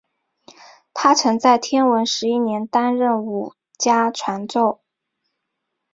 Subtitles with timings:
[0.95, 4.81] 他曾在天文十一年担任武家传奏。